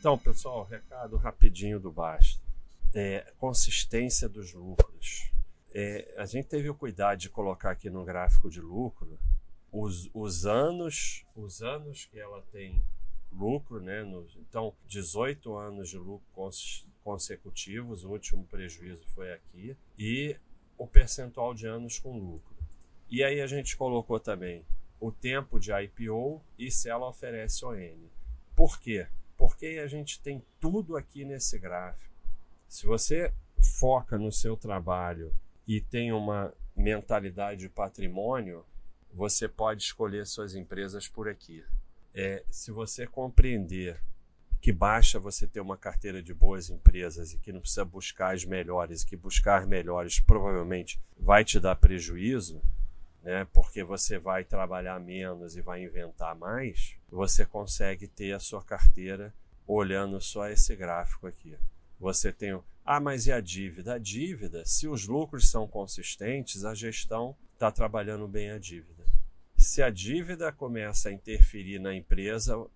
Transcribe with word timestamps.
Então, 0.00 0.16
pessoal, 0.16 0.64
recado 0.64 1.18
rapidinho 1.18 1.78
do 1.78 1.92
Basta. 1.92 2.40
É, 2.94 3.34
consistência 3.36 4.30
dos 4.30 4.54
lucros. 4.54 5.30
É, 5.74 6.14
a 6.16 6.24
gente 6.24 6.48
teve 6.48 6.70
o 6.70 6.74
cuidado 6.74 7.18
de 7.18 7.28
colocar 7.28 7.72
aqui 7.72 7.90
no 7.90 8.02
gráfico 8.02 8.48
de 8.48 8.62
lucro 8.62 9.18
os, 9.70 10.08
os 10.14 10.46
anos, 10.46 11.26
os 11.36 11.60
anos 11.60 12.06
que 12.06 12.18
ela 12.18 12.40
tem 12.50 12.82
lucro, 13.30 13.78
né? 13.78 14.02
Então, 14.38 14.74
18 14.88 15.54
anos 15.54 15.90
de 15.90 15.98
lucro 15.98 16.26
cons, 16.32 16.88
consecutivos, 17.04 18.02
o 18.02 18.08
último 18.08 18.46
prejuízo 18.46 19.04
foi 19.08 19.30
aqui, 19.34 19.76
e 19.98 20.34
o 20.78 20.86
percentual 20.86 21.52
de 21.52 21.66
anos 21.66 21.98
com 21.98 22.18
lucro. 22.18 22.56
E 23.10 23.22
aí 23.22 23.38
a 23.42 23.46
gente 23.46 23.76
colocou 23.76 24.18
também 24.18 24.64
o 24.98 25.12
tempo 25.12 25.60
de 25.60 25.70
IPO 25.72 26.42
e 26.58 26.70
se 26.70 26.88
ela 26.88 27.06
oferece 27.06 27.66
ON. 27.66 28.08
Por 28.56 28.80
quê? 28.80 29.06
Porque 29.40 29.80
a 29.82 29.86
gente 29.86 30.20
tem 30.20 30.44
tudo 30.60 30.98
aqui 30.98 31.24
nesse 31.24 31.58
gráfico. 31.58 32.14
Se 32.68 32.84
você 32.84 33.32
foca 33.78 34.18
no 34.18 34.30
seu 34.30 34.54
trabalho 34.54 35.34
e 35.66 35.80
tem 35.80 36.12
uma 36.12 36.52
mentalidade 36.76 37.60
de 37.60 37.68
patrimônio, 37.70 38.66
você 39.10 39.48
pode 39.48 39.82
escolher 39.82 40.26
suas 40.26 40.54
empresas 40.54 41.08
por 41.08 41.26
aqui. 41.26 41.64
É, 42.12 42.44
se 42.50 42.70
você 42.70 43.06
compreender 43.06 43.98
que 44.60 44.72
basta 44.72 45.18
você 45.18 45.46
ter 45.46 45.60
uma 45.60 45.78
carteira 45.78 46.22
de 46.22 46.34
boas 46.34 46.68
empresas 46.68 47.32
e 47.32 47.38
que 47.38 47.50
não 47.50 47.62
precisa 47.62 47.82
buscar 47.82 48.34
as 48.34 48.44
melhores, 48.44 49.04
que 49.04 49.16
buscar 49.16 49.66
melhores 49.66 50.20
provavelmente 50.20 51.00
vai 51.18 51.46
te 51.46 51.58
dar 51.58 51.76
prejuízo, 51.76 52.60
né, 53.22 53.46
porque 53.52 53.84
você 53.84 54.18
vai 54.18 54.44
trabalhar 54.44 54.98
menos 54.98 55.56
e 55.56 55.60
vai 55.60 55.82
inventar 55.82 56.34
mais, 56.34 56.96
você 57.10 57.44
consegue 57.44 58.06
ter 58.06 58.32
a 58.32 58.40
sua 58.40 58.62
carteira 58.62 59.34
olhando 59.66 60.20
só 60.20 60.48
esse 60.48 60.74
gráfico 60.74 61.26
aqui. 61.26 61.56
Você 61.98 62.32
tem, 62.32 62.58
ah, 62.84 62.98
mas 62.98 63.26
e 63.26 63.32
a 63.32 63.40
dívida? 63.40 63.94
A 63.94 63.98
dívida, 63.98 64.64
se 64.64 64.88
os 64.88 65.06
lucros 65.06 65.50
são 65.50 65.68
consistentes, 65.68 66.64
a 66.64 66.74
gestão 66.74 67.36
está 67.52 67.70
trabalhando 67.70 68.26
bem 68.26 68.50
a 68.50 68.58
dívida. 68.58 69.04
Se 69.56 69.82
a 69.82 69.90
dívida 69.90 70.50
começa 70.50 71.10
a 71.10 71.12
interferir 71.12 71.78
na 71.78 71.94
empresa, 71.94 72.66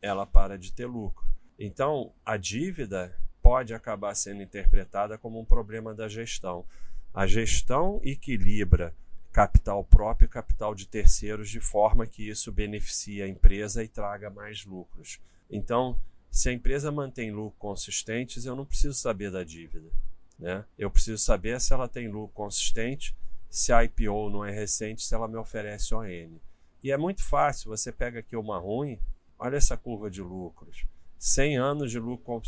ela 0.00 0.24
para 0.24 0.56
de 0.56 0.72
ter 0.72 0.86
lucro. 0.86 1.26
Então, 1.58 2.12
a 2.24 2.36
dívida 2.36 3.14
pode 3.42 3.74
acabar 3.74 4.14
sendo 4.14 4.42
interpretada 4.42 5.18
como 5.18 5.40
um 5.40 5.44
problema 5.44 5.92
da 5.92 6.08
gestão. 6.08 6.64
A 7.12 7.26
gestão 7.26 8.00
equilibra 8.04 8.94
capital 9.32 9.84
próprio 9.84 10.26
e 10.26 10.28
capital 10.28 10.74
de 10.74 10.86
terceiros 10.86 11.48
de 11.48 11.60
forma 11.60 12.06
que 12.06 12.28
isso 12.28 12.50
beneficie 12.50 13.22
a 13.22 13.28
empresa 13.28 13.82
e 13.82 13.88
traga 13.88 14.28
mais 14.28 14.64
lucros. 14.64 15.20
Então, 15.50 15.96
se 16.30 16.48
a 16.48 16.52
empresa 16.52 16.92
mantém 16.92 17.30
lucro 17.30 17.58
consistentes, 17.58 18.44
eu 18.44 18.56
não 18.56 18.64
preciso 18.64 18.94
saber 18.94 19.30
da 19.30 19.44
dívida. 19.44 19.88
Né? 20.38 20.64
Eu 20.78 20.90
preciso 20.90 21.22
saber 21.22 21.60
se 21.60 21.72
ela 21.72 21.88
tem 21.88 22.08
lucro 22.08 22.34
consistente, 22.34 23.14
se 23.48 23.72
a 23.72 23.84
IPO 23.84 24.30
não 24.30 24.44
é 24.44 24.50
recente, 24.50 25.02
se 25.02 25.14
ela 25.14 25.28
me 25.28 25.36
oferece 25.36 25.94
ON. 25.94 26.38
E 26.82 26.90
é 26.90 26.96
muito 26.96 27.22
fácil, 27.22 27.68
você 27.68 27.92
pega 27.92 28.20
aqui 28.20 28.36
uma 28.36 28.58
ruim, 28.58 28.98
olha 29.38 29.56
essa 29.56 29.76
curva 29.76 30.10
de 30.10 30.22
lucros. 30.22 30.86
100 31.18 31.58
anos 31.58 31.90
de 31.90 31.98
lucro, 31.98 32.40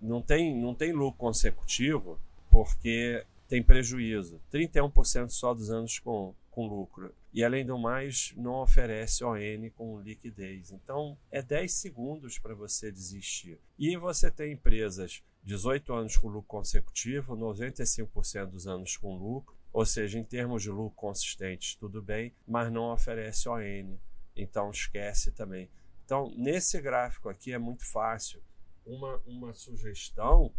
não 0.00 0.20
tem, 0.20 0.56
não 0.56 0.74
tem 0.74 0.92
lucro 0.92 1.18
consecutivo, 1.18 2.18
porque 2.50 3.24
tem 3.48 3.62
prejuízo. 3.62 4.40
31% 4.52 5.30
só 5.30 5.54
dos 5.54 5.70
anos 5.70 5.98
com, 5.98 6.34
com 6.50 6.66
lucro. 6.66 7.14
E 7.32 7.44
além 7.44 7.64
do 7.64 7.78
mais, 7.78 8.32
não 8.36 8.62
oferece 8.62 9.24
ON 9.24 9.70
com 9.76 10.00
liquidez. 10.00 10.72
Então, 10.72 11.16
é 11.30 11.42
10 11.42 11.72
segundos 11.72 12.38
para 12.38 12.54
você 12.54 12.90
desistir. 12.90 13.58
E 13.78 13.96
você 13.96 14.30
tem 14.30 14.52
empresas 14.52 15.22
18 15.44 15.92
anos 15.92 16.16
com 16.16 16.28
lucro 16.28 16.48
consecutivo, 16.48 17.36
95% 17.36 18.46
dos 18.46 18.66
anos 18.66 18.96
com 18.96 19.16
lucro, 19.16 19.54
ou 19.72 19.84
seja, 19.86 20.18
em 20.18 20.24
termos 20.24 20.62
de 20.62 20.70
lucro 20.70 20.96
consistentes, 20.96 21.76
tudo 21.76 22.02
bem, 22.02 22.34
mas 22.48 22.72
não 22.72 22.92
oferece 22.92 23.48
ON. 23.48 23.96
Então, 24.34 24.70
esquece 24.70 25.30
também. 25.30 25.70
Então, 26.04 26.32
nesse 26.36 26.80
gráfico 26.80 27.28
aqui 27.28 27.52
é 27.52 27.58
muito 27.58 27.84
fácil. 27.84 28.42
Uma, 28.84 29.20
uma 29.26 29.52
sugestão, 29.52 30.52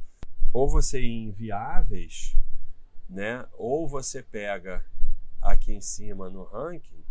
ou 0.54 0.70
você 0.70 1.02
ir 1.02 1.08
em 1.08 1.32
viáveis, 1.32 2.36
né? 3.10 3.46
Ou 3.54 3.88
você 3.88 4.22
pega 4.22 4.86
aqui 5.42 5.74
em 5.74 5.82
cima 5.82 6.30
no 6.30 6.44
ranking, 6.44 7.04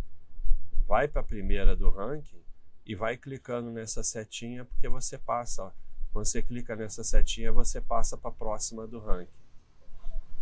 vai 0.87 1.07
para 1.07 1.21
a 1.21 1.23
primeira 1.23 1.75
do 1.75 1.89
ranking 1.89 2.41
e 2.85 2.95
vai 2.95 3.17
clicando 3.17 3.71
nessa 3.71 4.03
setinha 4.03 4.63
porque 4.65 4.87
você 4.87 5.17
passa, 5.17 5.63
ó, 5.63 5.71
quando 6.13 6.25
você 6.25 6.41
clica 6.41 6.75
nessa 6.75 7.03
setinha 7.03 7.51
você 7.51 7.81
passa 7.81 8.17
para 8.17 8.29
a 8.29 8.33
próxima 8.33 8.87
do 8.87 8.99
ranking, 8.99 9.31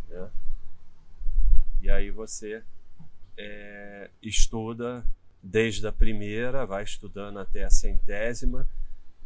né? 0.07 0.31
E 1.81 1.89
aí 1.89 2.09
você 2.09 2.63
é, 3.37 4.09
estuda 4.21 5.05
desde 5.41 5.85
a 5.87 5.91
primeira, 5.91 6.65
vai 6.65 6.83
estudando 6.83 7.39
até 7.39 7.63
a 7.63 7.69
centésima 7.69 8.67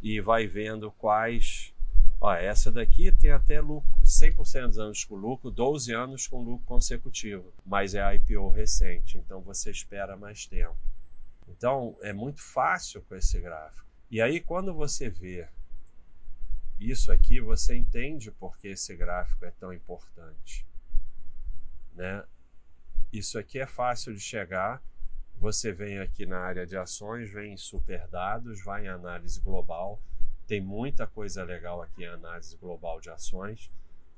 e 0.02 0.20
vai 0.20 0.46
vendo 0.46 0.90
quais 0.92 1.69
Ó, 2.20 2.34
essa 2.34 2.70
daqui 2.70 3.10
tem 3.10 3.30
até 3.30 3.60
lucro, 3.62 3.88
100% 4.04 4.66
dos 4.66 4.78
anos 4.78 5.04
com 5.04 5.14
lucro, 5.16 5.50
12 5.50 5.94
anos 5.94 6.26
com 6.26 6.42
lucro 6.42 6.66
consecutivo, 6.66 7.50
mas 7.64 7.94
é 7.94 8.14
IPO 8.14 8.50
recente, 8.50 9.16
então 9.16 9.40
você 9.40 9.70
espera 9.70 10.18
mais 10.18 10.44
tempo. 10.44 10.76
Então 11.48 11.96
é 12.02 12.12
muito 12.12 12.42
fácil 12.42 13.00
com 13.02 13.14
esse 13.14 13.40
gráfico. 13.40 13.86
E 14.10 14.20
aí 14.20 14.38
quando 14.38 14.74
você 14.74 15.08
vê 15.08 15.48
isso 16.78 17.10
aqui, 17.10 17.40
você 17.40 17.74
entende 17.74 18.30
por 18.30 18.56
que 18.58 18.68
esse 18.68 18.94
gráfico 18.96 19.44
é 19.44 19.50
tão 19.50 19.72
importante. 19.72 20.66
Né? 21.94 22.22
Isso 23.12 23.38
aqui 23.38 23.58
é 23.58 23.66
fácil 23.66 24.14
de 24.14 24.20
chegar. 24.20 24.82
Você 25.36 25.72
vem 25.72 25.98
aqui 25.98 26.26
na 26.26 26.38
área 26.38 26.66
de 26.66 26.76
ações, 26.76 27.30
vem 27.30 27.54
em 27.54 27.56
super 27.56 28.06
dados, 28.08 28.62
vai 28.62 28.84
em 28.84 28.88
análise 28.88 29.40
global, 29.40 30.00
tem 30.50 30.60
muita 30.60 31.06
coisa 31.06 31.44
legal 31.44 31.80
aqui 31.80 32.02
em 32.02 32.08
análise 32.08 32.56
global 32.56 33.00
de 33.00 33.08
ações. 33.08 33.70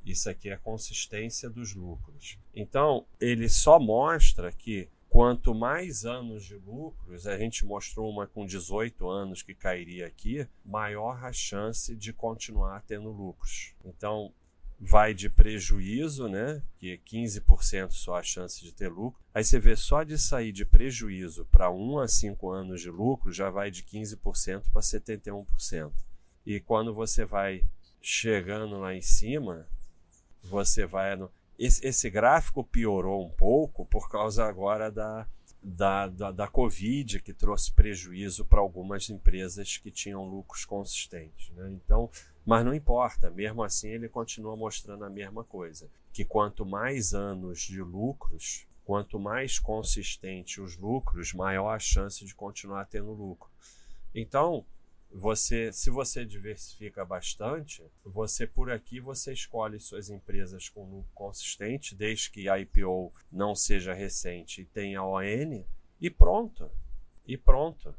Isso 0.02 0.30
aqui 0.30 0.48
é 0.48 0.56
consistência 0.56 1.50
dos 1.50 1.74
lucros. 1.74 2.38
Então, 2.54 3.04
ele 3.20 3.50
só 3.50 3.78
mostra 3.78 4.50
que 4.50 4.88
quanto 5.10 5.54
mais 5.54 6.06
anos 6.06 6.46
de 6.46 6.54
lucros, 6.54 7.26
a 7.26 7.36
gente 7.36 7.66
mostrou 7.66 8.10
uma 8.10 8.26
com 8.26 8.46
18 8.46 9.06
anos 9.10 9.42
que 9.42 9.54
cairia 9.54 10.06
aqui, 10.06 10.48
maior 10.64 11.22
a 11.22 11.34
chance 11.34 11.94
de 11.94 12.14
continuar 12.14 12.82
tendo 12.86 13.10
lucros. 13.10 13.74
Então, 13.84 14.32
vai 14.80 15.12
de 15.12 15.28
prejuízo, 15.28 16.30
né, 16.30 16.62
que 16.78 16.92
é 16.92 16.96
15% 16.96 17.90
só 17.90 18.16
a 18.16 18.22
chance 18.22 18.64
de 18.64 18.72
ter 18.72 18.88
lucro. 18.88 19.20
Aí 19.34 19.44
você 19.44 19.58
vê 19.58 19.76
só 19.76 20.02
de 20.02 20.16
sair 20.16 20.50
de 20.50 20.64
prejuízo 20.64 21.44
para 21.52 21.70
1 21.70 21.98
a 21.98 22.08
5 22.08 22.48
anos 22.48 22.80
de 22.80 22.88
lucro, 22.88 23.30
já 23.30 23.50
vai 23.50 23.70
de 23.70 23.82
15% 23.82 24.70
para 24.72 24.80
71%. 24.80 25.92
E 26.44 26.60
quando 26.60 26.92
você 26.92 27.24
vai 27.24 27.64
chegando 28.00 28.78
lá 28.78 28.94
em 28.94 29.02
cima, 29.02 29.66
você 30.42 30.86
vai. 30.86 31.18
Esse, 31.58 31.86
esse 31.86 32.10
gráfico 32.10 32.64
piorou 32.64 33.24
um 33.24 33.30
pouco 33.30 33.86
por 33.86 34.10
causa 34.10 34.44
agora 34.44 34.90
da, 34.90 35.26
da, 35.62 36.08
da, 36.08 36.30
da 36.32 36.48
Covid, 36.48 37.20
que 37.20 37.32
trouxe 37.32 37.72
prejuízo 37.72 38.44
para 38.44 38.60
algumas 38.60 39.08
empresas 39.08 39.76
que 39.76 39.90
tinham 39.90 40.24
lucros 40.24 40.64
consistentes. 40.64 41.50
Né? 41.50 41.70
Então, 41.70 42.10
mas 42.44 42.64
não 42.64 42.74
importa, 42.74 43.30
mesmo 43.30 43.62
assim 43.62 43.88
ele 43.90 44.08
continua 44.08 44.56
mostrando 44.56 45.04
a 45.04 45.10
mesma 45.10 45.44
coisa: 45.44 45.88
que 46.12 46.24
quanto 46.24 46.66
mais 46.66 47.14
anos 47.14 47.60
de 47.60 47.80
lucros, 47.80 48.66
quanto 48.84 49.18
mais 49.18 49.58
consistente 49.60 50.60
os 50.60 50.76
lucros, 50.76 51.32
maior 51.32 51.70
a 51.70 51.78
chance 51.78 52.24
de 52.24 52.34
continuar 52.34 52.86
tendo 52.86 53.12
lucro. 53.12 53.48
Então, 54.12 54.64
você, 55.14 55.72
se 55.72 55.90
você 55.90 56.24
diversifica 56.24 57.04
bastante, 57.04 57.84
você 58.04 58.46
por 58.46 58.70
aqui 58.70 58.98
você 58.98 59.32
escolhe 59.32 59.78
suas 59.78 60.08
empresas 60.08 60.68
com 60.68 60.84
lucro 60.84 61.10
consistente, 61.14 61.94
desde 61.94 62.30
que 62.30 62.48
a 62.48 62.58
IPO 62.58 63.12
não 63.30 63.54
seja 63.54 63.92
recente 63.92 64.62
e 64.62 64.64
tenha 64.64 65.02
ON, 65.02 65.64
e 66.00 66.10
pronto. 66.10 66.70
E 67.26 67.36
pronto. 67.36 67.94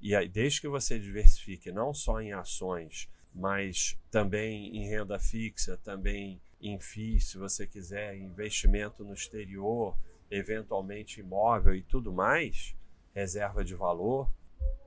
E 0.00 0.14
aí, 0.14 0.28
desde 0.28 0.60
que 0.60 0.68
você 0.68 0.98
diversifique 0.98 1.72
não 1.72 1.92
só 1.92 2.20
em 2.20 2.32
ações, 2.32 3.08
mas 3.34 3.98
também 4.10 4.76
em 4.76 4.88
renda 4.88 5.18
fixa, 5.18 5.76
também 5.78 6.40
em 6.60 6.78
FIIs, 6.78 7.30
se 7.30 7.38
você 7.38 7.66
quiser, 7.66 8.16
investimento 8.16 9.04
no 9.04 9.14
exterior, 9.14 9.96
eventualmente 10.30 11.20
imóvel 11.20 11.74
e 11.74 11.82
tudo 11.82 12.12
mais, 12.12 12.76
reserva 13.14 13.64
de 13.64 13.74
valor, 13.74 14.30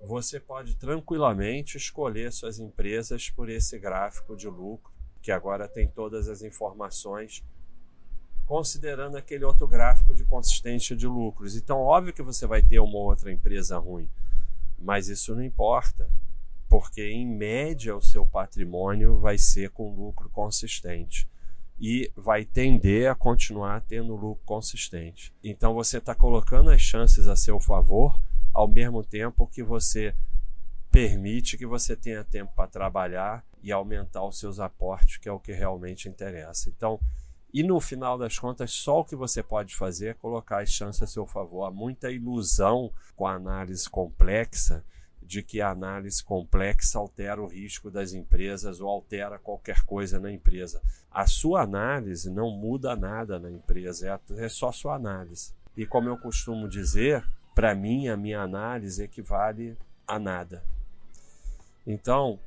você 0.03 0.39
pode 0.39 0.75
tranquilamente 0.75 1.77
escolher 1.77 2.31
suas 2.31 2.59
empresas 2.59 3.29
por 3.29 3.49
esse 3.49 3.77
gráfico 3.77 4.35
de 4.35 4.47
lucro, 4.47 4.91
que 5.21 5.31
agora 5.31 5.67
tem 5.67 5.87
todas 5.87 6.27
as 6.27 6.41
informações, 6.41 7.43
considerando 8.45 9.15
aquele 9.15 9.45
outro 9.45 9.67
gráfico 9.67 10.13
de 10.13 10.25
consistência 10.25 10.95
de 10.95 11.07
lucros. 11.07 11.55
Então, 11.55 11.79
óbvio 11.79 12.13
que 12.13 12.23
você 12.23 12.47
vai 12.47 12.61
ter 12.61 12.79
uma 12.79 12.97
outra 12.97 13.31
empresa 13.31 13.77
ruim, 13.77 14.09
mas 14.77 15.07
isso 15.07 15.35
não 15.35 15.43
importa. 15.43 16.09
porque 16.71 17.05
em 17.05 17.27
média 17.27 17.93
o 17.93 18.01
seu 18.01 18.25
patrimônio 18.25 19.19
vai 19.19 19.37
ser 19.37 19.71
com 19.71 19.93
lucro 19.93 20.29
consistente 20.29 21.27
e 21.77 22.09
vai 22.15 22.45
tender 22.45 23.11
a 23.11 23.15
continuar 23.15 23.81
tendo 23.81 24.15
lucro 24.15 24.41
consistente. 24.45 25.33
Então 25.43 25.73
você 25.73 25.97
está 25.97 26.15
colocando 26.15 26.69
as 26.69 26.79
chances 26.79 27.27
a 27.27 27.35
seu 27.35 27.59
favor, 27.59 28.17
ao 28.53 28.67
mesmo 28.67 29.03
tempo 29.03 29.47
que 29.47 29.63
você 29.63 30.15
permite 30.91 31.57
que 31.57 31.65
você 31.65 31.95
tenha 31.95 32.23
tempo 32.23 32.51
para 32.55 32.67
trabalhar 32.67 33.45
e 33.63 33.71
aumentar 33.71 34.25
os 34.25 34.37
seus 34.37 34.59
aportes, 34.59 35.17
que 35.17 35.29
é 35.29 35.31
o 35.31 35.39
que 35.39 35.53
realmente 35.53 36.09
interessa. 36.09 36.69
Então, 36.69 36.99
e 37.53 37.63
no 37.63 37.79
final 37.79 38.17
das 38.17 38.37
contas, 38.37 38.71
só 38.71 38.99
o 38.99 39.05
que 39.05 39.15
você 39.15 39.43
pode 39.43 39.75
fazer 39.75 40.07
é 40.07 40.13
colocar 40.13 40.61
as 40.61 40.69
chances 40.69 41.01
a 41.01 41.07
seu 41.07 41.25
favor. 41.25 41.65
Há 41.65 41.71
muita 41.71 42.11
ilusão 42.11 42.91
com 43.15 43.27
a 43.27 43.35
análise 43.35 43.89
complexa 43.89 44.83
de 45.21 45.43
que 45.43 45.61
a 45.61 45.69
análise 45.69 46.23
complexa 46.23 46.97
altera 46.97 47.41
o 47.41 47.47
risco 47.47 47.89
das 47.89 48.13
empresas 48.13 48.81
ou 48.81 48.89
altera 48.89 49.37
qualquer 49.37 49.83
coisa 49.83 50.19
na 50.19 50.31
empresa. 50.31 50.81
A 51.09 51.25
sua 51.27 51.61
análise 51.61 52.29
não 52.29 52.51
muda 52.51 52.95
nada 52.95 53.39
na 53.39 53.49
empresa, 53.49 54.21
é, 54.37 54.43
é 54.43 54.49
só 54.49 54.71
sua 54.71 54.95
análise. 54.95 55.53
E 55.75 55.85
como 55.85 56.09
eu 56.09 56.17
costumo 56.17 56.67
dizer, 56.67 57.25
para 57.61 57.75
mim, 57.75 58.07
a 58.07 58.17
minha 58.17 58.41
análise 58.41 59.03
equivale 59.03 59.77
a 60.07 60.17
nada. 60.17 60.63
Então, 61.85 62.39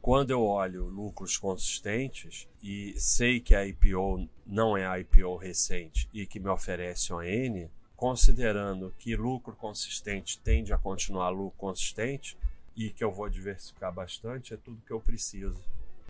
quando 0.00 0.30
eu 0.30 0.42
olho 0.42 0.86
lucros 0.86 1.36
consistentes 1.36 2.48
e 2.62 2.94
sei 2.96 3.38
que 3.38 3.54
a 3.54 3.66
IPO 3.66 4.26
não 4.46 4.74
é 4.74 4.86
a 4.86 4.98
IPO 4.98 5.36
recente 5.36 6.08
e 6.10 6.24
que 6.24 6.40
me 6.40 6.48
oferece 6.48 7.12
ON, 7.12 7.68
considerando 7.94 8.94
que 8.98 9.14
lucro 9.14 9.54
consistente 9.54 10.38
tende 10.38 10.72
a 10.72 10.78
continuar 10.78 11.28
lucro 11.28 11.58
consistente 11.58 12.34
e 12.74 12.88
que 12.88 13.04
eu 13.04 13.12
vou 13.12 13.28
diversificar 13.28 13.92
bastante, 13.92 14.54
é 14.54 14.56
tudo 14.56 14.80
que 14.86 14.90
eu 14.90 15.00
preciso. 15.00 15.62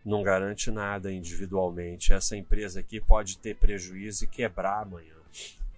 Não 0.04 0.22
garante 0.22 0.70
nada 0.70 1.12
individualmente. 1.12 2.12
Essa 2.12 2.37
empresa 2.37 2.78
aqui 2.78 3.00
pode 3.00 3.38
ter 3.38 3.56
prejuízo 3.56 4.22
e 4.22 4.28
quebrar 4.28 4.82
amanhã. 4.82 5.16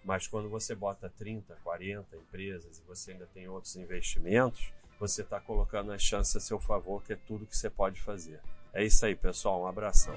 Mas 0.05 0.27
quando 0.27 0.49
você 0.49 0.75
bota 0.75 1.13
30, 1.19 1.57
40 1.63 2.17
empresas 2.17 2.79
e 2.79 2.83
você 2.83 3.13
ainda 3.13 3.27
tem 3.27 3.49
outros 3.49 3.77
investimentos, 3.77 4.73
você 4.99 5.23
está 5.23 5.41
colocando 5.41 5.93
as 5.93 6.03
chances 6.03 6.35
a 6.37 6.41
seu 6.41 6.59
favor, 6.59 7.03
que 7.03 7.13
é 7.13 7.17
tudo 7.17 7.47
que 7.47 7.57
você 7.57 7.71
pode 7.71 8.01
fazer. 8.01 8.41
É 8.73 8.85
isso 8.85 9.05
aí, 9.05 9.15
pessoal. 9.15 9.63
Um 9.63 9.67
abração. 9.67 10.15